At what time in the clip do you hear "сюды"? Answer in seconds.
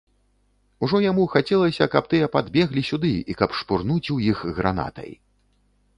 2.89-3.13